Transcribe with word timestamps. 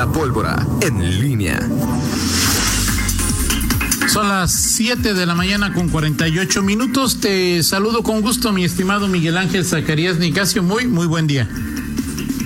La 0.00 0.10
pólvora 0.10 0.56
en 0.80 1.20
línea. 1.20 1.60
Son 4.08 4.26
las 4.26 4.50
7 4.50 5.12
de 5.12 5.26
la 5.26 5.34
mañana 5.34 5.74
con 5.74 5.90
48 5.90 6.62
minutos. 6.62 7.20
Te 7.20 7.62
saludo 7.62 8.02
con 8.02 8.22
gusto, 8.22 8.50
mi 8.50 8.64
estimado 8.64 9.08
Miguel 9.08 9.36
Ángel 9.36 9.62
Zacarías 9.62 10.18
Nicasio. 10.18 10.62
Muy, 10.62 10.86
muy 10.86 11.06
buen 11.06 11.26
día. 11.26 11.46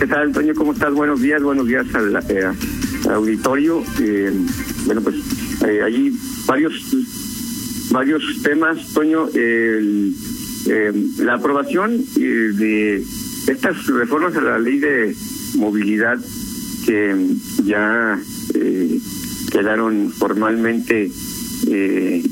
¿Qué 0.00 0.04
tal, 0.08 0.22
Antonio? 0.22 0.52
¿Cómo 0.56 0.72
estás? 0.72 0.92
Buenos 0.94 1.20
días, 1.20 1.40
buenos 1.44 1.68
días 1.68 1.86
al, 1.94 2.16
eh, 2.28 2.50
auditorio. 3.08 3.84
Eh, 4.00 4.32
bueno, 4.86 5.00
pues 5.00 5.14
eh, 5.64 5.80
hay 5.84 6.12
varios, 6.46 6.72
varios 7.92 8.24
temas, 8.42 8.78
Toño. 8.92 9.28
la 11.18 11.34
aprobación 11.34 12.04
de 12.16 13.04
estas 13.46 13.86
reformas 13.86 14.34
a 14.34 14.40
la 14.40 14.58
ley 14.58 14.80
de 14.80 15.14
movilidad 15.56 16.18
que 16.84 17.14
ya 17.64 18.18
quedaron 19.50 20.10
formalmente 20.10 21.10
eh, 21.68 22.22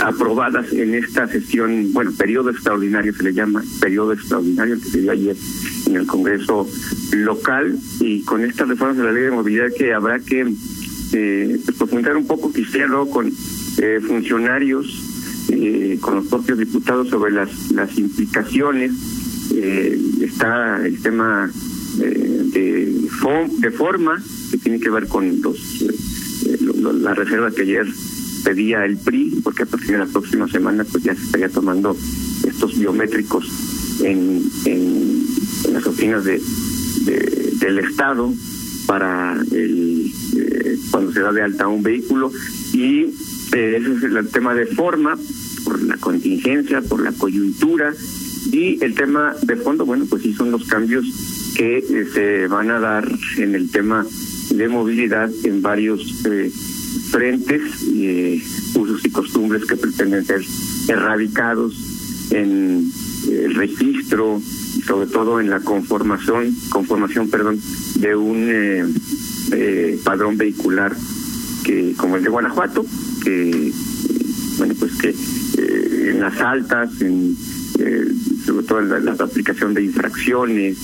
aprobadas 0.00 0.72
en 0.72 0.94
esta 0.94 1.26
sesión, 1.26 1.92
bueno, 1.92 2.12
periodo 2.16 2.50
extraordinario 2.50 3.12
se 3.12 3.24
le 3.24 3.34
llama, 3.34 3.62
periodo 3.80 4.12
extraordinario 4.12 4.80
que 4.80 4.88
se 4.88 5.00
dio 5.00 5.12
ayer 5.12 5.36
en 5.86 5.96
el 5.96 6.06
Congreso 6.06 6.68
local 7.12 7.78
y 8.00 8.22
con 8.22 8.44
estas 8.44 8.68
reformas 8.68 8.96
de 8.96 9.04
la 9.04 9.12
ley 9.12 9.24
de 9.24 9.30
movilidad 9.30 9.66
que 9.76 9.92
habrá 9.92 10.20
que 10.20 10.54
eh, 11.12 11.60
pues, 11.64 11.76
profundizar 11.76 12.16
un 12.16 12.26
poco 12.26 12.52
quisiera 12.52 12.88
con 13.10 13.30
eh, 13.78 14.00
funcionarios, 14.06 15.46
eh, 15.50 15.98
con 16.00 16.16
los 16.16 16.26
propios 16.26 16.58
diputados 16.58 17.08
sobre 17.08 17.32
las, 17.32 17.72
las 17.72 17.96
implicaciones. 17.98 18.92
Eh, 19.52 19.98
está 20.22 20.84
el 20.86 21.02
tema 21.02 21.50
eh, 22.00 22.42
de, 22.52 23.08
de 23.58 23.70
forma 23.70 24.22
que 24.50 24.58
tiene 24.58 24.80
que 24.80 24.90
ver 24.90 25.08
con 25.08 25.40
los, 25.40 25.84
la 27.00 27.14
reserva 27.14 27.50
que 27.50 27.62
ayer 27.62 27.86
pedía 28.44 28.84
el 28.84 28.96
PRI, 28.96 29.40
porque 29.42 29.64
a 29.64 29.66
partir 29.66 29.92
de 29.92 29.98
la 29.98 30.06
próxima 30.06 30.48
semana 30.48 30.84
pues 30.84 31.04
ya 31.04 31.14
se 31.14 31.24
estaría 31.24 31.48
tomando 31.48 31.96
estos 32.46 32.78
biométricos 32.78 33.46
en, 34.02 34.42
en, 34.64 35.24
las 35.72 35.86
oficinas 35.86 36.24
de, 36.24 36.40
del 37.60 37.78
Estado 37.78 38.32
para 38.86 39.40
el, 39.52 40.12
eh, 40.36 40.78
cuando 40.90 41.12
se 41.12 41.20
da 41.20 41.32
de 41.32 41.42
alta 41.42 41.68
un 41.68 41.82
vehículo. 41.82 42.32
Y 42.72 43.02
eh, 43.52 43.76
ese 43.78 43.92
es 43.94 44.02
el 44.02 44.28
tema 44.28 44.54
de 44.54 44.66
forma, 44.66 45.16
por 45.64 45.82
la 45.82 45.96
contingencia, 45.98 46.80
por 46.82 47.02
la 47.02 47.12
coyuntura. 47.12 47.94
Y 48.50 48.82
el 48.82 48.94
tema 48.94 49.34
de 49.42 49.56
fondo, 49.56 49.84
bueno, 49.86 50.06
pues 50.08 50.22
sí 50.22 50.32
son 50.32 50.50
los 50.50 50.64
cambios 50.64 51.04
que 51.54 51.78
eh, 51.78 52.06
se 52.12 52.46
van 52.46 52.70
a 52.70 52.80
dar 52.80 53.08
en 53.38 53.54
el 53.54 53.70
tema 53.70 54.06
de 54.50 54.68
movilidad 54.68 55.30
en 55.44 55.62
varios 55.62 56.24
eh, 56.26 56.50
frentes 57.10 57.62
eh, 57.92 58.42
usos 58.74 59.04
y 59.04 59.10
costumbres 59.10 59.64
que 59.64 59.76
pretenden 59.76 60.24
ser 60.24 60.42
erradicados 60.88 61.74
en 62.30 62.90
el 63.28 63.54
registro 63.54 64.40
y 64.76 64.82
sobre 64.82 65.06
todo 65.08 65.40
en 65.40 65.50
la 65.50 65.60
conformación 65.60 66.54
conformación 66.70 67.28
perdón 67.28 67.60
de 67.96 68.16
un 68.16 68.48
eh, 68.48 68.84
eh, 69.52 69.98
padrón 70.04 70.36
vehicular 70.36 70.96
que 71.64 71.94
como 71.96 72.16
el 72.16 72.22
de 72.22 72.30
Guanajuato 72.30 72.86
que 73.24 73.72
bueno 74.58 74.74
pues 74.78 74.92
que 74.98 75.14
en 76.10 76.20
las 76.20 76.40
altas 76.40 77.00
en 77.00 77.36
sobre 78.44 78.66
todo 78.66 78.80
en 78.80 79.04
la, 79.04 79.12
aplicación 79.12 79.74
de 79.74 79.84
infracciones 79.84 80.76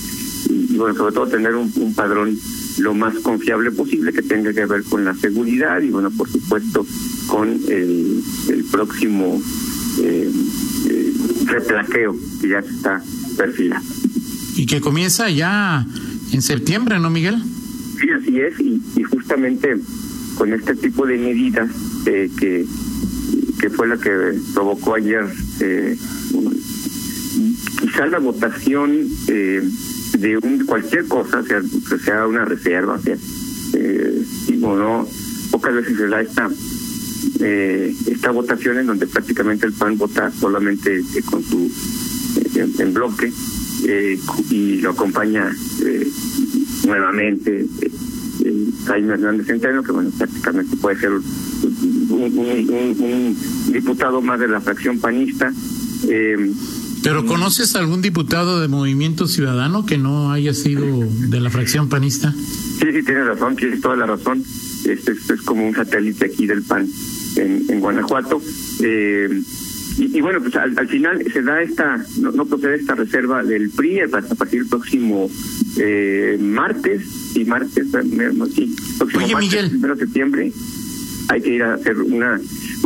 y, 0.49 0.77
bueno 0.77 0.95
sobre 0.95 1.13
todo 1.13 1.27
tener 1.27 1.55
un, 1.55 1.71
un 1.75 1.93
padrón 1.93 2.37
lo 2.79 2.93
más 2.93 3.15
confiable 3.19 3.71
posible 3.71 4.13
que 4.13 4.21
tenga 4.21 4.53
que 4.53 4.65
ver 4.65 4.83
con 4.83 5.03
la 5.03 5.15
seguridad 5.15 5.81
y 5.81 5.89
bueno 5.89 6.11
por 6.11 6.29
supuesto 6.29 6.85
con 7.27 7.49
el, 7.67 8.21
el 8.49 8.63
próximo 8.71 9.41
eh, 10.01 10.31
eh, 10.89 11.13
replaqueo 11.45 12.15
que 12.41 12.49
ya 12.49 12.61
se 12.61 12.69
está 12.69 13.01
perfilando. 13.35 13.87
Y 14.55 14.65
que 14.65 14.81
comienza 14.81 15.29
ya 15.29 15.85
en 16.31 16.41
septiembre, 16.41 16.99
¿no, 16.99 17.09
Miguel? 17.09 17.41
Sí, 17.99 18.09
así 18.11 18.39
es, 18.39 18.59
y, 18.59 18.81
y 18.95 19.03
justamente 19.03 19.77
con 20.37 20.53
este 20.53 20.75
tipo 20.75 21.05
de 21.05 21.17
medidas 21.17 21.69
eh, 22.05 22.29
que, 22.39 22.65
que 23.59 23.69
fue 23.69 23.87
la 23.87 23.97
que 23.97 24.39
provocó 24.53 24.95
ayer 24.95 25.25
eh, 25.61 25.97
quizá 27.81 28.05
la 28.07 28.19
votación 28.19 29.07
eh, 29.27 29.67
de 30.17 30.37
un, 30.37 30.65
cualquier 30.65 31.07
cosa, 31.07 31.43
sea, 31.43 31.61
sea 32.03 32.27
una 32.27 32.45
reserva, 32.45 32.99
sea, 32.99 33.15
eh, 33.73 34.25
o 34.61 34.75
no, 34.75 35.07
pocas 35.51 35.73
veces 35.73 35.97
se 35.97 36.07
da 36.07 36.21
esta 36.21 36.49
eh, 37.39 37.93
esta 38.07 38.31
votación 38.31 38.79
en 38.79 38.87
donde 38.87 39.07
prácticamente 39.07 39.67
el 39.67 39.73
PAN 39.73 39.97
vota 39.97 40.31
solamente 40.31 40.97
eh, 40.97 41.21
con 41.25 41.43
su 41.43 41.69
eh, 42.55 42.67
en, 42.79 42.93
bloque 42.93 43.31
eh, 43.85 44.19
y 44.49 44.81
lo 44.81 44.91
acompaña 44.91 45.51
nuevamente 46.85 47.67
Jaime 48.85 49.13
Hernández 49.13 49.47
Centeno, 49.47 49.83
que 49.83 49.91
bueno, 49.91 50.09
prácticamente 50.17 50.77
puede 50.77 50.99
ser 50.99 51.11
un, 51.11 51.21
un, 52.09 52.39
un, 52.39 52.95
un 52.99 53.37
diputado 53.73 54.21
más 54.21 54.39
de 54.39 54.47
la 54.47 54.61
fracción 54.61 54.99
panista. 54.99 55.51
Eh, 56.07 56.51
¿Pero 57.07 57.25
conoces 57.25 57.73
algún 57.77 58.01
diputado 58.01 58.59
de 58.59 58.67
Movimiento 58.67 59.27
Ciudadano 59.27 59.85
que 59.85 59.97
no 59.97 60.33
haya 60.33 60.53
sido 60.53 60.85
de 61.07 61.39
la 61.39 61.49
fracción 61.49 61.87
panista? 61.87 62.33
Sí, 62.33 62.87
sí, 62.91 63.01
tienes 63.01 63.25
razón, 63.25 63.55
tienes 63.55 63.79
toda 63.79 63.95
la 63.95 64.07
razón. 64.07 64.43
Este, 64.83 65.13
este 65.13 65.35
es 65.35 65.41
como 65.43 65.65
un 65.65 65.73
satélite 65.73 66.25
aquí 66.25 66.45
del 66.45 66.63
PAN 66.63 66.85
en, 67.37 67.63
en 67.69 67.79
Guanajuato. 67.79 68.41
Eh, 68.83 69.41
y, 69.99 70.17
y, 70.17 70.21
bueno, 70.21 70.41
pues 70.41 70.53
al, 70.57 70.77
al, 70.77 70.89
final 70.89 71.23
se 71.31 71.41
da 71.43 71.61
esta, 71.61 72.05
no, 72.19 72.33
no, 72.33 72.45
procede 72.45 72.75
esta 72.75 72.95
reserva 72.95 73.41
del 73.41 73.69
PRI 73.69 74.01
a 74.01 74.07
partir 74.09 74.59
del 74.59 74.69
próximo 74.69 75.29
eh, 75.77 76.37
martes, 76.41 77.03
y 77.35 77.45
martes, 77.45 77.87
sí, 78.53 78.75
próximo 78.97 79.23
Oye, 79.23 79.33
martes, 79.33 79.49
Miguel. 79.49 79.69
primero 79.69 79.95
de 79.95 79.99
septiembre, 80.01 80.51
hay 81.29 81.41
que 81.41 81.53
ir 81.53 81.63
a 81.63 81.75
hacer 81.75 81.99
una 81.99 82.37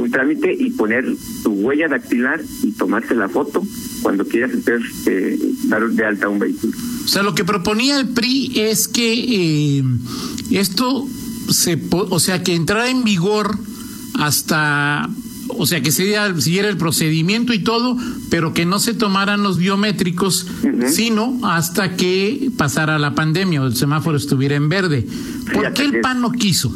un 0.01 0.11
trámite 0.11 0.53
y 0.53 0.71
poner 0.71 1.05
tu 1.43 1.51
huella 1.51 1.87
dactilar 1.87 2.41
y 2.63 2.71
tomarse 2.71 3.15
la 3.15 3.29
foto 3.29 3.63
cuando 4.01 4.25
quieras 4.25 4.51
hacer 4.51 4.81
eh, 5.05 5.37
dar 5.65 5.87
de 5.89 6.05
alta 6.05 6.29
un 6.29 6.39
vehículo. 6.39 6.73
O 7.03 7.07
sea, 7.07 7.23
lo 7.23 7.35
que 7.35 7.43
proponía 7.43 7.99
el 7.99 8.09
PRI 8.09 8.53
es 8.55 8.87
que 8.87 9.77
eh, 9.79 9.83
esto 10.51 11.07
se, 11.49 11.79
o 11.91 12.19
sea, 12.19 12.43
que 12.43 12.55
entrara 12.55 12.89
en 12.89 13.03
vigor 13.03 13.57
hasta 14.15 15.09
o 15.57 15.65
sea, 15.65 15.81
que 15.81 15.91
se 15.91 16.15
siguiera 16.39 16.69
el 16.69 16.77
procedimiento 16.77 17.53
y 17.53 17.59
todo, 17.59 17.97
pero 18.29 18.53
que 18.53 18.65
no 18.65 18.79
se 18.79 18.93
tomaran 18.93 19.43
los 19.43 19.57
biométricos, 19.57 20.47
uh 20.63 20.67
-huh. 20.67 20.89
sino 20.89 21.39
hasta 21.43 21.95
que 21.95 22.49
pasara 22.57 22.97
la 22.99 23.15
pandemia 23.15 23.61
o 23.61 23.67
el 23.67 23.75
semáforo 23.75 24.17
estuviera 24.17 24.55
en 24.55 24.69
verde. 24.69 25.05
¿Por 25.53 25.67
sí, 25.67 25.73
qué 25.75 25.83
el 25.83 25.99
PAN 25.99 26.21
no 26.21 26.31
quiso? 26.31 26.73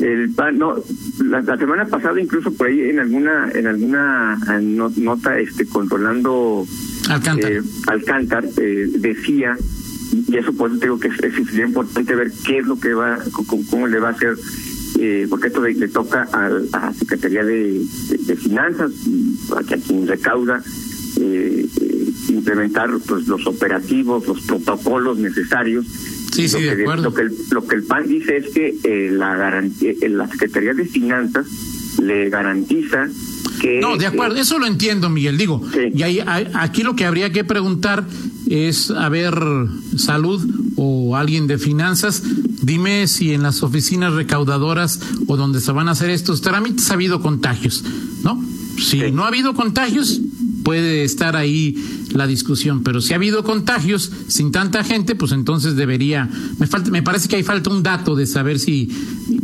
El 0.00 0.30
PAN, 0.30 0.58
no, 0.58 0.76
la, 1.18 1.40
la, 1.42 1.56
semana 1.56 1.86
pasada 1.86 2.20
incluso 2.20 2.52
por 2.52 2.68
ahí 2.68 2.80
en 2.80 3.00
alguna 3.00 3.50
en 3.54 3.66
alguna 3.66 4.38
nota 4.96 5.38
este 5.38 5.66
controlando 5.66 6.66
Alcántar, 7.08 7.52
eh, 7.52 7.62
Alcántar 7.86 8.44
eh, 8.56 8.88
decía 8.98 9.56
y 10.28 10.36
eso 10.36 10.52
por 10.52 10.70
eso 10.70 10.80
digo 10.80 10.98
que 10.98 11.08
es, 11.08 11.18
es, 11.22 11.58
importante 11.58 12.14
ver 12.14 12.32
qué 12.44 12.58
es 12.58 12.66
lo 12.66 12.78
que 12.78 12.94
va 12.94 13.18
cómo, 13.32 13.62
cómo 13.70 13.86
le 13.86 13.98
va 13.98 14.08
a 14.08 14.12
hacer 14.12 14.36
eh, 14.98 15.26
porque 15.28 15.48
esto 15.48 15.62
le, 15.62 15.74
le 15.74 15.88
toca 15.88 16.28
a, 16.32 16.48
la 16.48 16.92
Secretaría 16.92 17.44
de, 17.44 17.84
de, 18.08 18.18
de, 18.18 18.36
Finanzas, 18.36 18.92
a 19.56 19.62
quien 19.62 20.06
recauda, 20.06 20.62
eh, 21.20 21.66
eh, 21.80 22.12
implementar 22.28 22.90
pues, 23.06 23.26
los 23.26 23.46
operativos, 23.46 24.26
los 24.26 24.40
protocolos 24.42 25.18
necesarios. 25.18 25.86
Sí, 26.32 26.48
sí, 26.48 26.60
lo, 26.60 26.74
de 26.74 26.82
acuerdo. 26.82 27.04
Lo, 27.04 27.14
que 27.14 27.22
el, 27.22 27.36
lo 27.50 27.66
que 27.66 27.76
el 27.76 27.82
PAN 27.84 28.08
dice 28.08 28.38
es 28.38 28.48
que 28.50 28.74
eh, 28.84 29.10
la, 29.12 29.36
garantía, 29.36 29.92
la 30.08 30.26
Secretaría 30.28 30.74
de 30.74 30.86
Finanzas 30.86 31.46
le 32.02 32.30
garantiza 32.30 33.08
que... 33.60 33.80
No, 33.80 33.96
de 33.96 34.06
acuerdo, 34.06 34.36
eso 34.36 34.58
lo 34.58 34.66
entiendo, 34.66 35.10
Miguel. 35.10 35.36
Digo, 35.36 35.60
sí. 35.72 35.92
y 35.94 36.02
ahí, 36.02 36.20
aquí 36.54 36.82
lo 36.82 36.96
que 36.96 37.04
habría 37.04 37.30
que 37.30 37.44
preguntar 37.44 38.06
es, 38.48 38.90
a 38.90 39.08
ver, 39.08 39.34
salud 39.96 40.42
o 40.76 41.16
alguien 41.16 41.46
de 41.46 41.58
finanzas, 41.58 42.22
dime 42.62 43.06
si 43.08 43.32
en 43.32 43.42
las 43.42 43.62
oficinas 43.62 44.14
recaudadoras 44.14 45.00
o 45.26 45.36
donde 45.36 45.60
se 45.60 45.72
van 45.72 45.88
a 45.88 45.92
hacer 45.92 46.10
estos 46.10 46.40
trámites 46.40 46.90
ha 46.90 46.94
habido 46.94 47.20
contagios, 47.20 47.84
¿no? 48.24 48.42
Si 48.76 49.00
sí. 49.00 49.12
no 49.12 49.24
ha 49.24 49.28
habido 49.28 49.54
contagios, 49.54 50.20
puede 50.62 51.04
estar 51.04 51.36
ahí 51.36 51.76
la 52.12 52.26
discusión, 52.26 52.82
pero 52.82 53.00
si 53.00 53.12
ha 53.12 53.16
habido 53.16 53.44
contagios 53.44 54.12
sin 54.28 54.52
tanta 54.52 54.84
gente, 54.84 55.14
pues 55.14 55.32
entonces 55.32 55.76
debería, 55.76 56.28
me 56.58 56.66
falta, 56.66 56.90
me 56.90 57.02
parece 57.02 57.28
que 57.28 57.36
ahí 57.36 57.42
falta 57.42 57.70
un 57.70 57.82
dato 57.82 58.14
de 58.14 58.26
saber 58.26 58.58
si, 58.58 58.90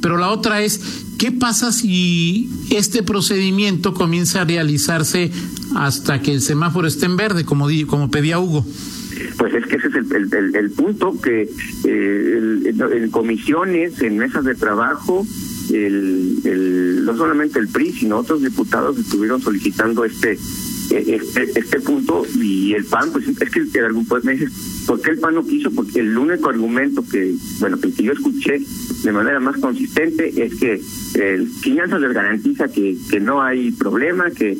pero 0.00 0.18
la 0.18 0.30
otra 0.30 0.62
es, 0.62 1.04
¿qué 1.18 1.32
pasa 1.32 1.72
si 1.72 2.50
este 2.70 3.02
procedimiento 3.02 3.94
comienza 3.94 4.42
a 4.42 4.44
realizarse 4.44 5.30
hasta 5.74 6.20
que 6.20 6.34
el 6.34 6.40
semáforo 6.40 6.86
esté 6.86 7.06
en 7.06 7.16
verde, 7.16 7.44
como, 7.44 7.68
como 7.86 8.10
pedía 8.10 8.38
Hugo? 8.38 8.66
Pues 9.36 9.54
es 9.54 9.66
que 9.66 9.76
ese 9.76 9.88
es 9.88 9.94
el, 9.94 10.54
el, 10.54 10.70
punto, 10.70 11.20
que 11.20 11.48
eh, 11.84 12.74
en 12.92 13.10
comisiones, 13.10 14.00
en 14.00 14.18
mesas 14.18 14.44
de 14.44 14.54
trabajo, 14.54 15.26
el, 15.70 16.38
el, 16.44 17.04
no 17.04 17.16
solamente 17.16 17.58
el 17.58 17.68
PRI, 17.68 17.92
sino 17.92 18.18
otros 18.18 18.42
diputados 18.42 18.98
estuvieron 18.98 19.40
solicitando 19.40 20.04
este 20.04 20.38
este, 20.90 21.58
este 21.58 21.80
punto 21.80 22.24
y 22.40 22.72
el 22.72 22.84
PAN, 22.84 23.10
pues 23.12 23.26
es 23.28 23.50
que 23.50 23.78
en 23.78 23.84
algún 23.84 24.06
pues 24.06 24.24
me 24.24 24.32
dices, 24.32 24.52
¿por 24.86 25.00
qué 25.00 25.10
el 25.10 25.18
PAN 25.18 25.34
no 25.34 25.46
quiso? 25.46 25.70
Porque 25.70 26.00
el 26.00 26.16
único 26.16 26.48
argumento 26.48 27.04
que, 27.06 27.34
bueno, 27.60 27.78
que 27.78 27.90
yo 28.02 28.12
escuché 28.12 28.60
de 29.02 29.12
manera 29.12 29.40
más 29.40 29.56
consistente 29.58 30.44
es 30.44 30.54
que 30.56 30.80
el 31.14 31.48
Finanzas 31.48 32.00
les 32.00 32.12
garantiza 32.12 32.68
que, 32.68 32.96
que 33.10 33.20
no 33.20 33.42
hay 33.42 33.70
problema, 33.72 34.30
que 34.30 34.56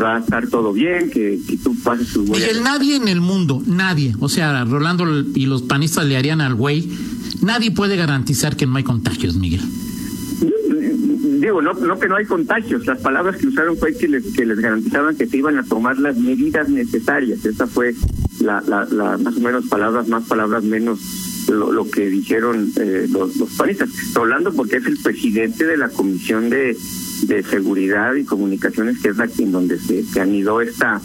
va 0.00 0.16
a 0.16 0.20
estar 0.20 0.48
todo 0.48 0.72
bien, 0.72 1.10
que, 1.10 1.38
que 1.46 1.56
tú 1.56 1.74
pases 1.82 2.12
tu 2.12 2.24
Y 2.36 2.42
el 2.42 2.62
nadie 2.62 2.96
en 2.96 3.08
el 3.08 3.20
mundo, 3.20 3.62
nadie, 3.66 4.14
o 4.18 4.28
sea, 4.28 4.64
Rolando 4.64 5.06
y 5.34 5.46
los 5.46 5.62
panistas 5.62 6.06
le 6.06 6.16
harían 6.16 6.40
al 6.40 6.54
güey, 6.54 6.88
nadie 7.40 7.70
puede 7.70 7.96
garantizar 7.96 8.56
que 8.56 8.66
no 8.66 8.76
hay 8.76 8.84
contagios, 8.84 9.36
Miguel 9.36 9.62
digo, 11.18 11.60
no, 11.62 11.74
no 11.74 11.98
que 11.98 12.08
no 12.08 12.16
hay 12.16 12.24
contagios, 12.24 12.86
las 12.86 13.00
palabras 13.00 13.36
que 13.36 13.48
usaron 13.48 13.76
fue 13.76 13.96
que 13.96 14.08
les, 14.08 14.24
que 14.34 14.46
les 14.46 14.58
garantizaban 14.58 15.16
que 15.16 15.26
se 15.26 15.36
iban 15.36 15.58
a 15.58 15.64
tomar 15.64 15.98
las 15.98 16.16
medidas 16.16 16.68
necesarias. 16.68 17.44
Esa 17.44 17.66
fue 17.66 17.94
la, 18.40 18.62
la, 18.62 19.18
más 19.18 19.36
o 19.36 19.40
menos 19.40 19.66
palabras 19.66 20.08
más, 20.08 20.24
palabras 20.24 20.64
menos 20.64 21.00
lo, 21.48 21.90
que 21.90 22.08
dijeron 22.08 22.70
eh, 22.76 23.06
los, 23.10 23.36
los 23.36 23.50
panistas. 23.56 23.88
Hablando 24.14 24.52
porque 24.52 24.76
es 24.76 24.86
el 24.86 24.98
presidente 24.98 25.66
de 25.66 25.76
la 25.76 25.88
Comisión 25.88 26.50
de, 26.50 26.76
de 27.22 27.42
Seguridad 27.42 28.14
y 28.14 28.24
Comunicaciones, 28.24 28.98
que 29.00 29.08
es 29.08 29.16
la 29.16 29.28
en 29.38 29.52
donde 29.52 29.78
se, 29.78 30.04
se 30.04 30.20
anidó 30.20 30.60
esta, 30.60 31.00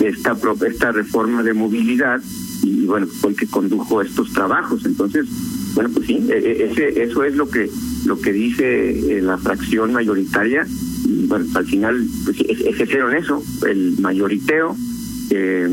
esta, 0.00 0.36
esta 0.66 0.92
reforma 0.92 1.42
de 1.42 1.54
movilidad 1.54 2.20
y 2.62 2.86
bueno, 2.86 3.06
fue 3.06 3.30
el 3.30 3.36
que 3.36 3.46
condujo 3.46 4.02
estos 4.02 4.32
trabajos. 4.32 4.84
Entonces, 4.84 5.26
bueno, 5.78 5.90
pues 5.94 6.08
sí, 6.08 6.26
e, 6.28 6.32
e, 6.32 6.72
ese, 6.72 7.04
eso 7.04 7.22
es 7.22 7.36
lo 7.36 7.48
que 7.48 7.70
lo 8.04 8.18
que 8.18 8.32
dice 8.32 9.18
eh, 9.18 9.22
la 9.22 9.38
fracción 9.38 9.92
mayoritaria. 9.92 10.66
Bueno, 11.28 11.46
al 11.54 11.66
final 11.66 12.04
pues, 12.24 12.40
ejercieron 12.40 13.14
eso, 13.14 13.40
el 13.64 13.94
mayoriteo. 14.00 14.76
Eh, 15.30 15.68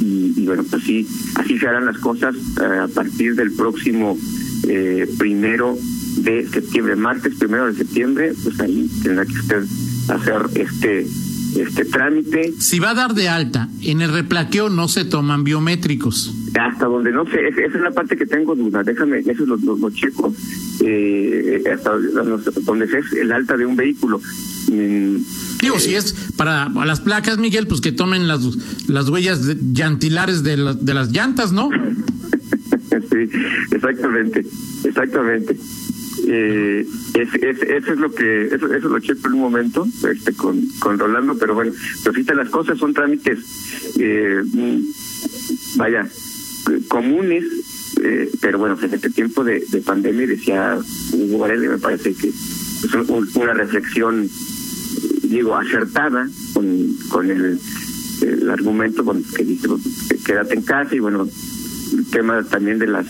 y, 0.00 0.44
bueno, 0.44 0.64
pues 0.70 0.82
sí, 0.84 1.08
así 1.36 1.58
se 1.58 1.66
harán 1.66 1.86
las 1.86 1.96
cosas 1.96 2.36
eh, 2.36 2.78
a 2.78 2.88
partir 2.88 3.36
del 3.36 3.52
próximo 3.52 4.18
primero 5.16 5.78
de 6.18 6.46
septiembre, 6.46 6.94
martes 6.94 7.34
primero 7.36 7.72
de 7.72 7.74
septiembre, 7.74 8.34
pues 8.42 8.60
ahí 8.60 8.86
tendrá 9.02 9.24
que 9.24 9.32
usted 9.32 9.64
hacer 10.08 10.42
este 10.56 11.06
este 11.56 11.86
trámite. 11.86 12.52
Si 12.58 12.80
va 12.80 12.90
a 12.90 12.94
dar 12.94 13.14
de 13.14 13.30
alta, 13.30 13.70
en 13.80 14.02
el 14.02 14.12
replaqueo 14.12 14.68
no 14.68 14.88
se 14.88 15.06
toman 15.06 15.42
biométricos. 15.42 16.34
Hasta 16.54 16.86
donde 16.86 17.12
no 17.12 17.24
sé, 17.26 17.48
esa 17.48 17.76
es 17.76 17.80
la 17.80 17.90
parte 17.90 18.16
que 18.16 18.26
tengo 18.26 18.54
duda. 18.54 18.82
Déjame, 18.82 19.18
eso 19.20 19.44
lo, 19.44 19.56
lo, 19.56 19.90
checo. 19.90 20.34
Eh, 20.84 21.62
hasta 21.72 21.92
donde 22.62 22.84
es 22.86 23.12
el 23.12 23.32
alta 23.32 23.56
de 23.56 23.66
un 23.66 23.76
vehículo. 23.76 24.20
Mm, 24.70 25.16
Digo, 25.60 25.78
si 25.78 25.94
es 25.94 26.32
para 26.36 26.68
las 26.68 27.00
placas, 27.00 27.38
Miguel, 27.38 27.66
pues 27.66 27.80
que 27.80 27.92
tomen 27.92 28.28
las, 28.28 28.42
las 28.88 29.08
huellas 29.08 29.40
llantilares 29.72 30.42
de, 30.42 30.56
de 30.80 30.94
las 30.94 31.10
llantas, 31.10 31.52
¿no? 31.52 31.70
sí, 33.10 33.30
exactamente, 33.72 34.44
exactamente. 34.84 35.56
Eh, 36.26 36.86
es, 37.14 37.34
es, 37.34 37.62
eso 37.62 37.92
es 37.92 37.98
lo 37.98 38.12
que, 38.12 38.46
eso, 38.46 38.72
eso 38.72 38.88
lo 38.88 38.98
checo 38.98 39.28
en 39.28 39.34
un 39.34 39.40
momento 39.40 39.86
este, 40.10 40.34
con, 40.34 40.60
con 40.78 40.98
Rolando, 40.98 41.36
pero 41.38 41.54
bueno, 41.54 41.72
pero 42.02 42.14
fíjate, 42.14 42.34
las 42.34 42.50
cosas 42.50 42.78
son 42.78 42.92
trámites, 42.92 43.38
eh, 43.98 44.42
vaya, 45.76 46.06
comunes, 46.88 47.44
eh, 48.02 48.30
pero 48.40 48.58
bueno, 48.58 48.78
en 48.80 48.94
este 48.94 49.10
tiempo 49.10 49.44
de, 49.44 49.64
de 49.70 49.80
pandemia 49.80 50.26
decía 50.26 50.78
Hugo 51.12 51.38
Varela, 51.38 51.70
me 51.70 51.78
parece 51.78 52.14
que 52.14 52.28
es 52.28 53.34
una 53.34 53.54
reflexión, 53.54 54.28
digo, 55.24 55.56
acertada 55.56 56.28
con, 56.52 56.96
con 57.08 57.30
el, 57.30 57.58
el 58.22 58.50
argumento 58.50 59.04
con 59.04 59.22
que 59.22 59.44
dice 59.44 59.68
quédate 60.24 60.54
en 60.54 60.62
casa 60.62 60.94
y 60.94 60.98
bueno, 60.98 61.28
el 61.92 62.06
tema 62.10 62.42
también 62.44 62.78
de 62.78 62.86
las 62.86 63.06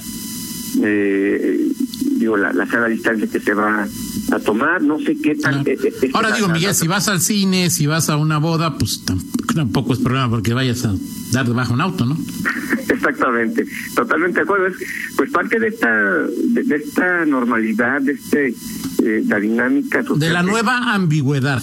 eh, 0.82 1.72
digo, 2.19 2.37
la, 2.37 2.52
la 2.52 2.66
sana 2.66 2.87
distancia 2.87 3.26
que 3.26 3.40
se 3.40 3.54
va 3.54 3.87
a 4.32 4.38
tomar, 4.38 4.82
no 4.82 4.98
sé 4.98 5.16
qué 5.16 5.34
tan... 5.34 5.66
Eh, 5.66 5.78
eh, 5.82 6.10
Ahora 6.12 6.32
digo, 6.32 6.48
Miguel, 6.48 6.75
si 6.75 6.86
vas 6.86 7.08
al 7.08 7.20
cine, 7.20 7.70
si 7.70 7.86
vas 7.86 8.08
a 8.10 8.16
una 8.16 8.38
boda, 8.38 8.76
pues 8.76 9.04
tampoco 9.54 9.92
es 9.92 9.98
problema 9.98 10.28
porque 10.28 10.52
vayas 10.54 10.84
a 10.84 10.94
dar 11.32 11.46
debajo 11.46 11.75
un 11.75 11.80
auto, 11.80 12.04
¿no? 12.04 12.16
Exactamente, 12.88 13.66
totalmente 13.94 14.38
de 14.38 14.42
acuerdo. 14.42 14.76
Pues 15.16 15.30
parte 15.30 15.58
de 15.58 15.69
esta, 15.69 15.88
de, 15.90 16.76
esta 16.76 17.25
normalidad, 17.25 18.00
de 18.00 18.12
este, 18.12 18.54
eh, 19.04 19.22
la 19.26 19.38
dinámica 19.40 20.02
De 20.16 20.30
la 20.30 20.42
nueva 20.42 20.94
ambigüedad. 20.94 21.62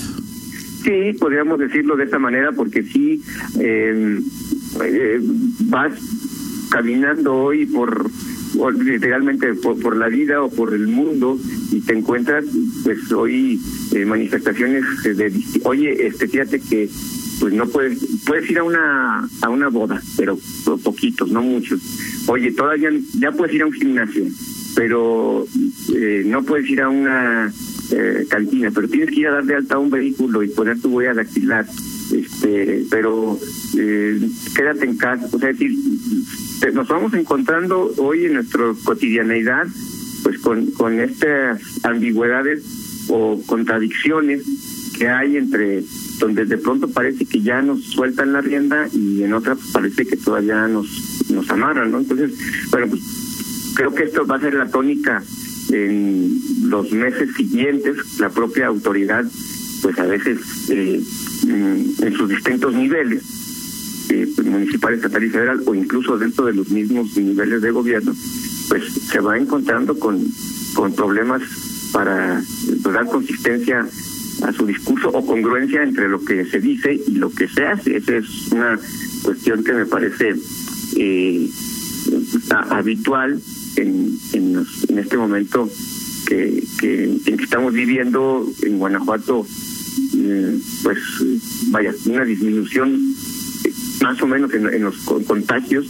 Sí, 0.83 1.13
podríamos 1.19 1.59
decirlo 1.59 1.95
de 1.95 2.05
esta 2.05 2.19
manera 2.19 2.51
porque 2.51 2.83
sí, 2.83 3.21
eh, 3.59 4.19
vas 5.61 5.93
caminando 6.69 7.33
hoy 7.33 7.65
por 7.65 8.09
literalmente 8.79 9.53
por, 9.55 9.79
por, 9.79 9.97
la 9.97 10.07
vida 10.07 10.41
o 10.41 10.49
por 10.49 10.73
el 10.73 10.87
mundo 10.87 11.37
y 11.71 11.81
te 11.81 11.97
encuentras 11.97 12.45
pues 12.83 13.11
hoy 13.11 13.59
eh, 13.93 14.05
manifestaciones 14.05 14.83
de 15.03 15.31
oye 15.63 16.07
este 16.07 16.27
fíjate 16.27 16.59
que 16.59 16.89
pues 17.39 17.53
no 17.53 17.67
puedes 17.67 17.99
puedes 18.25 18.49
ir 18.49 18.59
a 18.59 18.63
una 18.63 19.27
a 19.41 19.49
una 19.49 19.69
boda 19.69 20.01
pero 20.17 20.37
poquitos 20.83 21.29
no 21.31 21.41
muchos. 21.41 21.81
Oye 22.27 22.51
todavía 22.51 22.89
ya 23.19 23.31
puedes 23.31 23.55
ir 23.55 23.61
a 23.63 23.67
un 23.67 23.73
gimnasio 23.73 24.25
pero 24.75 25.45
eh, 25.93 26.23
no 26.25 26.43
puedes 26.43 26.69
ir 26.69 26.81
a 26.81 26.89
una 26.89 27.51
eh, 27.91 28.25
cantina 28.29 28.71
pero 28.73 28.87
tienes 28.87 29.09
que 29.09 29.21
ir 29.21 29.27
a 29.27 29.31
dar 29.31 29.45
de 29.45 29.55
alta 29.55 29.75
a 29.75 29.79
un 29.79 29.89
vehículo 29.89 30.43
y 30.43 30.49
poner 30.49 30.79
tu 30.79 30.89
huella 30.89 31.13
dactilar 31.13 31.65
este 32.11 32.85
pero 32.89 33.39
eh, 33.77 34.19
quédate 34.55 34.85
en 34.85 34.97
casa. 34.97 35.27
O 35.31 35.39
sea 35.39 35.49
es 35.49 35.59
decir 35.59 35.77
nos 36.73 36.87
vamos 36.87 37.13
encontrando 37.13 37.91
hoy 37.97 38.25
en 38.25 38.33
nuestra 38.33 38.73
cotidianeidad 38.83 39.67
pues 40.25 40.39
con, 40.39 40.71
con 40.71 40.99
estas 40.99 41.61
ambigüedades 41.85 42.63
o 43.09 43.39
contradicciones 43.45 44.41
que 44.97 45.07
hay 45.07 45.37
entre 45.37 45.83
donde 46.17 46.45
de 46.45 46.57
pronto 46.57 46.87
parece 46.87 47.25
que 47.25 47.41
ya 47.41 47.61
nos 47.61 47.83
sueltan 47.83 48.33
la 48.33 48.41
rienda 48.41 48.87
y 48.91 49.21
en 49.21 49.33
otras 49.33 49.59
parece 49.71 50.03
que 50.07 50.17
todavía 50.17 50.67
nos 50.67 50.87
nos 51.29 51.47
amarran, 51.51 51.91
¿no? 51.91 51.99
Entonces, 51.99 52.31
bueno, 52.71 52.87
pues 52.87 53.01
creo 53.75 53.93
que 53.93 54.05
esto 54.05 54.25
va 54.25 54.37
a 54.37 54.39
ser 54.39 54.55
la 54.55 54.67
tónica 54.67 55.23
en 55.71 56.39
los 56.63 56.91
meses 56.91 57.29
siguientes, 57.35 58.19
la 58.19 58.31
propia 58.31 58.65
autoridad, 58.65 59.25
pues 59.83 59.99
a 59.99 60.05
veces 60.05 60.39
eh, 60.69 61.03
en 61.47 62.13
sus 62.17 62.29
distintos 62.29 62.73
niveles, 62.73 64.07
eh, 64.09 64.27
municipal, 64.43 64.95
estatal 64.95 65.23
y 65.23 65.29
federal, 65.29 65.61
o 65.67 65.75
incluso 65.75 66.17
dentro 66.17 66.45
de 66.45 66.53
los 66.53 66.69
mismos 66.69 67.15
niveles 67.15 67.61
de 67.61 67.69
gobierno, 67.69 68.15
pues 68.69 68.83
se 68.93 69.19
va 69.19 69.37
encontrando 69.37 69.97
con, 69.97 70.23
con 70.73 70.93
problemas 70.93 71.41
para 71.91 72.41
pues, 72.83 72.93
dar 72.93 73.05
consistencia 73.05 73.85
a 74.43 74.51
su 74.51 74.65
discurso 74.65 75.09
o 75.09 75.25
congruencia 75.25 75.81
entre 75.83 76.09
lo 76.09 76.23
que 76.23 76.45
se 76.45 76.59
dice 76.59 76.99
y 77.07 77.11
lo 77.11 77.31
que 77.31 77.47
se 77.47 77.65
hace. 77.65 77.97
Esa 77.97 78.17
es 78.17 78.51
una 78.51 78.79
cuestión 79.23 79.63
que 79.63 79.73
me 79.73 79.85
parece 79.85 80.35
eh, 80.97 81.49
habitual 82.69 83.39
en, 83.77 84.17
en, 84.33 84.65
este 84.99 85.17
momento 85.17 85.69
que, 86.27 86.63
que, 86.79 87.03
en 87.03 87.37
que 87.37 87.43
estamos 87.43 87.73
viviendo 87.73 88.45
en 88.63 88.77
Guanajuato, 88.77 89.45
eh, 90.17 90.59
pues 90.83 90.97
vaya, 91.71 91.93
una 92.05 92.25
disminución 92.25 93.15
más 94.01 94.21
o 94.21 94.27
menos 94.27 94.53
en, 94.53 94.83
los 94.83 94.97
contagios 95.25 95.87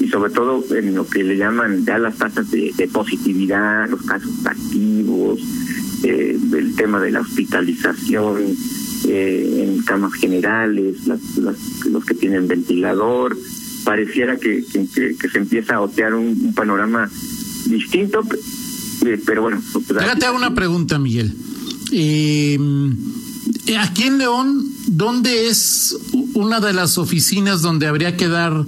y 0.00 0.08
sobre 0.08 0.32
todo 0.32 0.64
en 0.74 0.94
lo 0.94 1.06
que 1.06 1.22
le 1.22 1.36
llaman 1.36 1.84
ya 1.84 1.98
las 1.98 2.16
tasas 2.16 2.50
de, 2.50 2.90
positividad, 2.92 3.88
los 3.88 4.02
casos 4.02 4.32
activos, 4.46 5.40
eh, 6.02 6.38
el 6.52 6.74
tema 6.74 7.00
de 7.00 7.12
la 7.12 7.20
hospitalización 7.20 8.56
eh, 9.06 9.66
en 9.66 9.82
camas 9.82 10.14
generales, 10.14 11.06
las, 11.06 11.20
los 11.84 12.04
que 12.04 12.14
tienen 12.14 12.48
ventilador, 12.48 13.36
pareciera 13.84 14.38
que, 14.38 14.64
que, 14.64 15.28
se 15.28 15.38
empieza 15.38 15.76
a 15.76 15.80
otear 15.82 16.14
un, 16.14 16.54
panorama 16.54 17.10
distinto, 17.66 18.22
eh, 19.06 19.20
pero 19.24 19.42
bueno. 19.42 19.62
Pues, 19.72 19.88
Déjate 19.88 20.30
una 20.30 20.54
pregunta, 20.54 20.98
Miguel. 20.98 21.34
Eh, 21.92 22.58
aquí 23.78 24.04
en 24.04 24.18
León, 24.18 24.64
¿dónde 24.86 25.48
es 25.48 25.96
una 26.34 26.60
de 26.60 26.72
las 26.72 26.98
oficinas 26.98 27.62
donde 27.62 27.86
habría 27.86 28.16
que 28.16 28.28
dar 28.28 28.64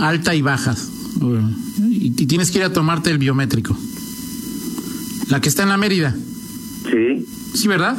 alta 0.00 0.34
y 0.34 0.42
baja. 0.42 0.74
Y, 1.90 2.10
tienes 2.26 2.50
que 2.50 2.58
ir 2.58 2.64
a 2.64 2.72
tomarte 2.72 3.10
el 3.10 3.18
biométrico. 3.18 3.76
La 5.28 5.40
que 5.40 5.48
está 5.48 5.62
en 5.62 5.70
la 5.70 5.76
Mérida. 5.76 6.14
Sí. 6.90 7.26
¿Sí, 7.54 7.68
verdad? 7.68 7.96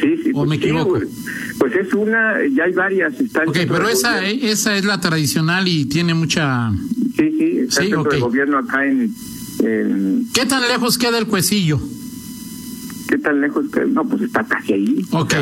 Sí, 0.00 0.16
sí. 0.22 0.30
¿O 0.30 0.38
pues 0.38 0.48
me 0.48 0.56
equivoco? 0.56 0.98
pues 1.58 1.74
es 1.76 1.94
una, 1.94 2.34
ya 2.52 2.64
hay 2.64 2.72
varias. 2.72 3.18
Están 3.20 3.48
ok, 3.48 3.58
pero 3.68 3.88
esa, 3.88 4.26
esa 4.26 4.76
es 4.76 4.84
la 4.84 5.00
tradicional 5.00 5.68
y 5.68 5.84
tiene 5.86 6.14
mucha 6.14 6.72
Sí, 7.16 7.30
sí, 7.38 7.58
está 7.60 7.82
el 7.82 7.90
centro 7.90 8.10
de 8.10 8.18
gobierno 8.18 8.58
acá 8.58 8.84
en, 8.84 9.14
¿Qué 10.34 10.44
tan 10.46 10.62
lejos 10.68 10.98
queda 10.98 11.16
el 11.16 11.26
cuecillo? 11.26 11.80
¿Qué 13.08 13.18
tan 13.18 13.40
lejos 13.40 13.66
queda? 13.72 13.86
No, 13.86 14.06
pues 14.06 14.22
está 14.22 14.44
casi 14.44 14.74
ahí. 14.74 15.06
Ok. 15.12 15.34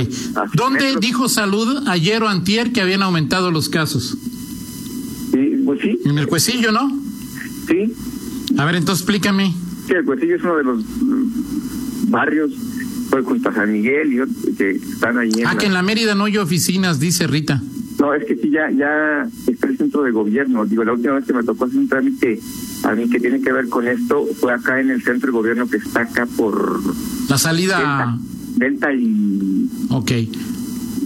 ¿Dónde 0.52 0.96
dijo 1.00 1.28
Salud 1.28 1.88
ayer 1.88 2.22
o 2.22 2.28
antier 2.28 2.72
que 2.72 2.82
habían 2.82 3.02
aumentado 3.02 3.50
los 3.50 3.68
casos? 3.68 4.16
Pues 5.64 5.80
sí. 5.80 5.98
En 6.04 6.18
el 6.18 6.26
cuecillo, 6.26 6.72
¿no? 6.72 6.90
Sí. 7.68 7.92
A 8.58 8.64
ver, 8.64 8.76
entonces 8.76 9.02
explícame. 9.02 9.54
Sí, 9.86 9.94
el 9.94 10.04
cuecillo 10.04 10.36
es 10.36 10.42
uno 10.42 10.56
de 10.56 10.64
los 10.64 10.84
barrios 12.08 12.52
fue 13.12 13.22
junto 13.22 13.50
a 13.50 13.54
San 13.54 13.70
Miguel 13.70 14.12
y 14.12 14.20
otros 14.20 14.38
que 14.56 14.70
están 14.70 15.18
ahí 15.18 15.30
en 15.36 15.46
Ah, 15.46 15.56
que 15.58 15.66
en 15.66 15.74
la 15.74 15.82
Mérida 15.82 16.14
no 16.14 16.24
hay 16.24 16.38
oficinas, 16.38 16.98
dice 16.98 17.26
Rita. 17.26 17.62
No, 17.98 18.14
es 18.14 18.24
que 18.24 18.36
sí, 18.36 18.50
ya, 18.50 18.70
ya 18.70 19.28
está 19.46 19.66
el 19.66 19.76
centro 19.76 20.02
de 20.02 20.10
gobierno. 20.10 20.64
Digo, 20.64 20.82
la 20.82 20.94
última 20.94 21.14
vez 21.14 21.26
que 21.26 21.34
me 21.34 21.42
tocó 21.44 21.66
hacer 21.66 21.78
un 21.78 21.88
trámite 21.88 22.40
a 22.84 22.94
mí 22.94 23.08
que 23.10 23.20
tiene 23.20 23.40
que 23.42 23.52
ver 23.52 23.68
con 23.68 23.86
esto 23.86 24.26
fue 24.40 24.52
acá 24.52 24.80
en 24.80 24.90
el 24.90 25.02
centro 25.02 25.26
de 25.26 25.32
gobierno 25.32 25.68
que 25.68 25.76
está 25.76 26.00
acá 26.00 26.26
por... 26.26 26.80
La 27.28 27.36
salida... 27.38 28.18
Delta, 28.56 28.92
y... 28.92 29.68
Ok. 29.90 30.10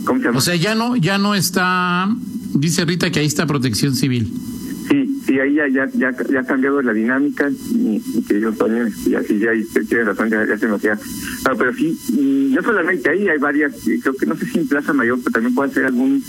¿Cómo 0.04 0.20
se 0.20 0.24
llama? 0.24 0.38
O 0.38 0.40
sea, 0.40 0.54
ya 0.54 0.74
no, 0.74 0.96
ya 0.96 1.18
no 1.18 1.34
está... 1.34 2.08
Dice 2.54 2.84
Rita 2.84 3.10
que 3.10 3.18
ahí 3.20 3.26
está 3.26 3.46
protección 3.46 3.94
civil. 3.94 4.32
Sí, 4.88 5.20
sí, 5.26 5.40
ahí 5.40 5.54
ya, 5.54 5.66
ya, 5.68 5.88
ya, 5.94 6.12
ya 6.30 6.40
ha 6.40 6.44
cambiado 6.44 6.80
la 6.80 6.92
dinámica, 6.92 7.50
y, 7.50 8.00
que 8.28 8.40
yo 8.40 8.52
también, 8.52 8.92
y 9.04 9.14
así 9.14 9.38
ya 9.38 9.50
tiene 9.88 10.04
razón, 10.04 10.30
ya, 10.30 10.56
se 10.56 10.68
me 10.68 10.76
hacía. 10.76 10.98
pero 11.58 11.74
sí, 11.74 11.98
no 12.52 12.62
solamente 12.62 13.10
ahí, 13.10 13.28
hay 13.28 13.38
varias, 13.38 13.74
creo 13.84 14.14
que 14.14 14.26
no 14.26 14.36
sé 14.36 14.46
si 14.46 14.58
en 14.60 14.68
Plaza 14.68 14.92
Mayor, 14.92 15.18
pero 15.18 15.32
también 15.32 15.54
puede 15.54 15.72
ser 15.72 15.86
algún. 15.86 16.22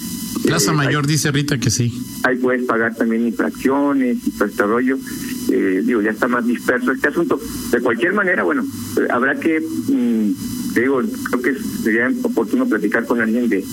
Plaza 0.43 0.71
eh, 0.71 0.75
Mayor 0.75 1.05
dice 1.05 1.31
Rita 1.31 1.59
que 1.59 1.69
sí. 1.69 1.93
Ahí 2.23 2.37
puedes 2.37 2.63
pagar 2.65 2.95
también 2.95 3.27
infracciones 3.27 4.25
y 4.25 4.31
todo 4.31 4.45
este 4.45 4.63
rollo. 4.63 4.97
Eh, 5.51 5.83
digo, 5.85 6.01
ya 6.01 6.11
está 6.11 6.27
más 6.27 6.45
disperso 6.45 6.91
este 6.91 7.09
asunto. 7.09 7.39
De 7.71 7.79
cualquier 7.79 8.13
manera, 8.13 8.43
bueno, 8.43 8.65
eh, 8.99 9.07
habrá 9.11 9.39
que, 9.39 9.59
mm, 9.59 10.73
te 10.73 10.81
digo, 10.81 11.01
creo 11.29 11.41
que 11.41 11.55
sería 11.83 12.11
oportuno 12.23 12.65
platicar 12.67 13.05
con 13.05 13.21
alguien 13.21 13.49
de, 13.49 13.63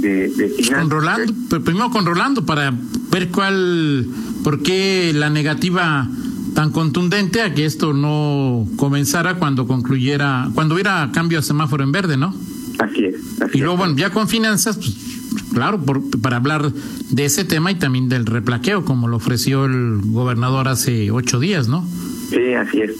de, 0.00 0.54
Con 0.74 0.90
Rolando, 0.90 1.62
primero 1.62 1.90
con 1.90 2.04
Rolando 2.04 2.44
para 2.44 2.74
ver 3.14 3.28
cuál, 3.28 4.06
por 4.42 4.60
qué 4.60 5.12
la 5.14 5.30
negativa 5.30 6.08
tan 6.52 6.72
contundente 6.72 7.42
a 7.42 7.54
que 7.54 7.64
esto 7.64 7.92
no 7.92 8.66
comenzara 8.74 9.36
cuando 9.36 9.68
concluyera, 9.68 10.48
cuando 10.52 10.74
hubiera 10.74 11.08
cambio 11.14 11.38
a 11.38 11.42
semáforo 11.42 11.84
en 11.84 11.92
verde, 11.92 12.16
¿no? 12.16 12.34
Así 12.80 13.04
es. 13.04 13.14
y 13.52 13.58
luego, 13.58 13.76
bueno, 13.76 13.94
ya 13.96 14.10
con 14.10 14.26
finanzas, 14.26 14.78
pues, 14.78 14.96
claro, 15.52 15.80
para 16.20 16.38
hablar 16.38 16.72
de 16.72 17.24
ese 17.24 17.44
tema 17.44 17.70
y 17.70 17.76
también 17.76 18.08
del 18.08 18.26
replaqueo, 18.26 18.84
como 18.84 19.06
lo 19.06 19.18
ofreció 19.18 19.66
el 19.66 20.00
gobernador 20.02 20.66
hace 20.66 21.12
ocho 21.12 21.38
días, 21.38 21.68
¿no? 21.68 21.86
Sí, 22.30 22.54
así 22.54 22.80
es. 22.80 22.90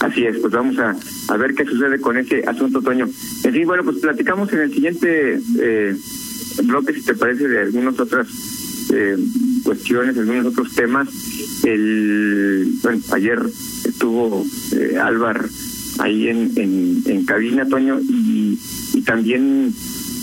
Así 0.00 0.26
es, 0.26 0.36
pues 0.36 0.52
vamos 0.52 0.76
a, 0.78 0.94
a 1.28 1.36
ver 1.38 1.54
qué 1.54 1.64
sucede 1.64 1.98
con 1.98 2.18
ese 2.18 2.44
asunto, 2.46 2.82
Toño. 2.82 3.08
En 3.44 3.52
fin, 3.52 3.64
bueno, 3.64 3.84
pues 3.84 3.98
platicamos 4.00 4.52
en 4.52 4.60
el 4.60 4.74
siguiente 4.74 5.40
eh, 5.58 5.96
bloque, 6.64 6.92
si 6.92 7.00
te 7.00 7.14
parece, 7.14 7.48
de 7.48 7.60
algunas 7.60 7.98
otras 7.98 8.28
eh, 8.92 9.16
cuestiones, 9.62 10.16
algunos 10.16 10.46
otros 10.46 10.74
temas. 10.74 11.08
El, 11.64 12.78
bueno, 12.82 13.02
ayer 13.12 13.40
estuvo 13.84 14.44
eh, 14.72 14.98
Álvar 14.98 15.48
ahí 15.98 16.28
en, 16.28 17.02
en, 17.06 17.24
cabina, 17.24 17.66
Toño, 17.66 18.00
y, 18.00 18.58
y 18.94 19.00
también 19.02 19.72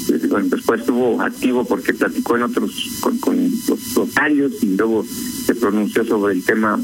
eh, 0.10 0.27
bueno, 0.29 0.48
después 0.50 0.81
estuvo 0.81 1.22
activo 1.22 1.63
porque 1.65 1.93
platicó 1.93 2.36
en 2.38 2.43
otros 2.43 2.98
con, 3.00 3.17
con 3.19 3.36
los 3.67 3.96
notarios 3.96 4.63
y 4.63 4.75
luego 4.75 5.05
se 5.46 5.55
pronunció 5.55 6.03
sobre 6.05 6.34
el 6.34 6.43
tema 6.43 6.79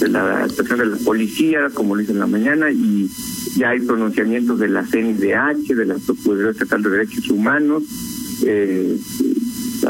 de 0.00 0.08
la 0.08 0.44
actuación 0.44 0.78
de 0.78 0.86
la 0.86 0.96
policía, 0.96 1.70
como 1.74 1.94
lo 1.94 2.02
hizo 2.02 2.12
en 2.12 2.20
la 2.20 2.26
mañana, 2.26 2.70
y 2.70 3.10
ya 3.56 3.70
hay 3.70 3.80
pronunciamientos 3.80 4.58
de 4.58 4.68
la 4.68 4.82
CNDH, 4.84 5.74
de 5.74 5.84
la 5.84 5.94
Procuraduría 5.96 6.52
Estatal 6.52 6.82
de 6.82 6.90
Derechos 6.90 7.28
Humanos, 7.28 7.82
eh, 8.46 8.98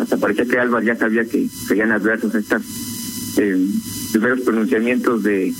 hasta 0.01 0.17
parecía 0.17 0.45
que 0.47 0.59
Álvaro 0.59 0.85
ya 0.85 0.97
sabía 0.97 1.25
que 1.25 1.49
serían 1.49 1.93
adversos 1.93 2.35
estos 2.35 2.63
eh, 3.39 3.67
primeros 4.13 4.41
pronunciamientos 4.41 5.23
de, 5.23 5.53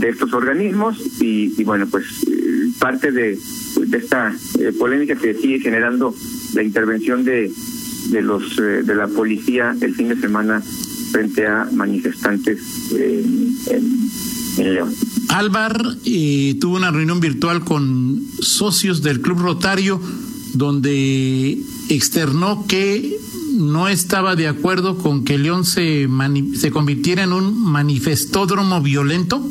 estos 0.00 0.32
organismos 0.32 0.96
y, 1.20 1.62
bueno, 1.64 1.86
pues 1.88 2.04
eh, 2.28 2.70
parte 2.78 3.10
de, 3.10 3.36
de 3.86 3.98
esta 3.98 4.32
eh, 4.60 4.72
polémica 4.78 5.16
que 5.16 5.34
sigue 5.34 5.58
generando 5.58 6.14
la 6.54 6.62
intervención 6.62 7.24
de, 7.24 7.50
de 8.10 8.22
los 8.22 8.56
de 8.56 8.94
la 8.94 9.08
policía 9.08 9.74
el 9.80 9.94
fin 9.94 10.08
de 10.08 10.16
semana 10.16 10.62
frente 11.10 11.46
a 11.46 11.68
manifestantes 11.72 12.60
en, 12.92 13.56
en 14.58 14.74
León. 14.74 14.94
Álvar 15.30 15.76
tuvo 16.60 16.76
una 16.76 16.92
reunión 16.92 17.18
virtual 17.18 17.64
con 17.64 18.22
socios 18.40 19.02
del 19.02 19.20
Club 19.20 19.40
Rotario 19.40 20.00
donde 20.54 21.58
externó 21.88 22.64
que 22.66 23.17
no 23.58 23.88
estaba 23.88 24.36
de 24.36 24.48
acuerdo 24.48 24.96
con 24.98 25.24
que 25.24 25.36
León 25.36 25.64
se, 25.64 26.08
se 26.54 26.70
convirtiera 26.70 27.24
en 27.24 27.32
un 27.32 27.60
manifestódromo 27.60 28.80
violento. 28.80 29.46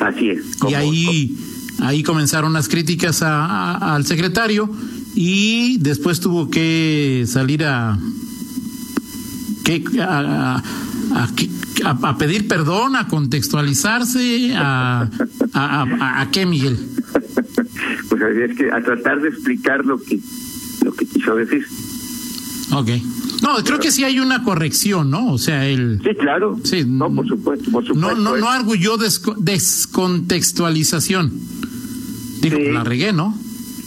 Así 0.00 0.30
es. 0.30 0.40
Y 0.68 0.74
ahí, 0.74 1.36
ahí 1.78 2.02
comenzaron 2.02 2.52
las 2.52 2.68
críticas 2.68 3.22
al 3.22 4.04
secretario 4.04 4.68
y 5.14 5.78
después 5.78 6.20
tuvo 6.20 6.50
que 6.50 7.24
salir 7.26 7.64
a, 7.64 7.98
que, 9.64 9.84
a, 10.00 10.62
a, 11.84 12.18
pedir 12.18 12.48
perdón, 12.48 12.96
a 12.96 13.06
contextualizarse, 13.06 14.54
a, 14.56 15.08
a, 15.54 16.20
a, 16.20 16.30
qué, 16.30 16.46
Miguel? 16.46 16.78
Pues 18.08 18.22
es 18.50 18.56
que 18.56 18.70
a 18.72 18.82
tratar 18.82 19.20
de 19.20 19.28
explicar 19.28 19.84
lo 19.84 20.00
que 20.00 20.18
lo 20.84 20.92
que 20.92 21.06
quiso 21.06 21.36
decir. 21.36 21.64
Ok. 22.72 22.88
No, 23.42 23.56
creo 23.64 23.80
que 23.80 23.90
sí 23.90 24.04
hay 24.04 24.20
una 24.20 24.44
corrección, 24.44 25.10
¿no? 25.10 25.32
O 25.32 25.38
sea, 25.38 25.66
el... 25.66 26.00
Sí, 26.02 26.10
claro. 26.14 26.58
Sí, 26.62 26.84
no, 26.86 27.12
por 27.12 27.26
supuesto, 27.26 27.68
por 27.70 27.84
supuesto. 27.84 28.14
No, 28.14 28.16
no, 28.20 28.36
no 28.36 28.48
arguyó 28.48 28.96
descontextualización. 28.96 31.32
Digo, 32.40 32.58
la 32.72 32.84
regué, 32.84 33.12
¿no? 33.12 33.36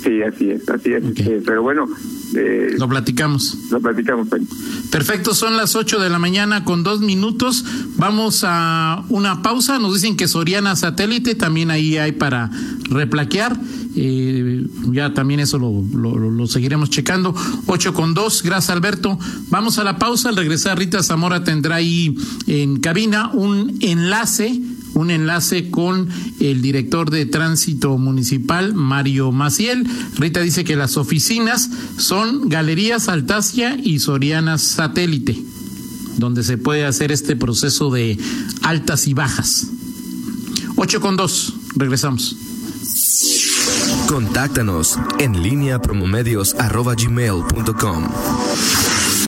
Sí, 0.05 0.21
así 0.21 0.51
es, 0.51 0.69
así 0.69 0.93
es. 0.93 1.03
Eh, 1.25 1.41
pero 1.43 1.63
bueno, 1.63 1.87
eh, 2.35 2.75
lo 2.77 2.87
platicamos. 2.87 3.57
Lo 3.71 3.81
platicamos. 3.81 4.27
Perfecto, 4.91 5.33
son 5.33 5.57
las 5.57 5.75
8 5.75 5.99
de 5.99 6.11
la 6.11 6.19
mañana 6.19 6.63
con 6.63 6.83
dos 6.83 7.01
minutos. 7.01 7.65
Vamos 7.97 8.43
a 8.45 9.03
una 9.09 9.41
pausa. 9.41 9.79
Nos 9.79 9.95
dicen 9.95 10.15
que 10.15 10.27
Soriana 10.27 10.75
Satélite 10.75 11.33
también 11.33 11.71
ahí 11.71 11.97
hay 11.97 12.11
para 12.11 12.51
replaquear. 12.83 13.59
Eh, 13.95 14.67
ya 14.91 15.13
también 15.15 15.39
eso 15.39 15.57
lo, 15.57 15.81
lo, 15.81 16.45
seguiremos 16.45 16.91
checando. 16.91 17.33
8 17.65 17.93
con 17.95 18.13
2. 18.13 18.43
Gracias, 18.43 18.69
Alberto. 18.69 19.17
Vamos 19.49 19.79
a 19.79 19.83
la 19.83 19.97
pausa. 19.97 20.29
Al 20.29 20.35
regresar, 20.35 20.77
Rita 20.77 21.01
Zamora 21.01 21.43
tendrá 21.43 21.77
ahí 21.77 22.15
en 22.45 22.79
cabina 22.79 23.31
un 23.33 23.75
enlace 23.81 24.61
un 24.95 25.11
enlace 25.11 25.69
con 25.69 26.09
el 26.39 26.61
director 26.61 27.11
de 27.11 27.25
tránsito 27.25 27.97
municipal, 27.97 28.73
Mario 28.73 29.31
Maciel. 29.31 29.87
Rita 30.17 30.41
dice 30.41 30.63
que 30.63 30.75
las 30.75 30.97
oficinas 30.97 31.69
son 31.97 32.49
Galerías 32.49 33.09
Altacia 33.09 33.77
y 33.81 33.99
Sorianas 33.99 34.61
Satélite, 34.61 35.41
donde 36.17 36.43
se 36.43 36.57
puede 36.57 36.85
hacer 36.85 37.11
este 37.11 37.35
proceso 37.35 37.91
de 37.91 38.17
altas 38.63 39.07
y 39.07 39.13
bajas. 39.13 39.67
8 40.77 41.01
con 41.01 41.15
2, 41.15 41.53
regresamos. 41.75 42.35
Contáctanos 44.07 44.99
en 45.19 45.41
línea 45.41 45.81
promomedios.com. 45.81 48.44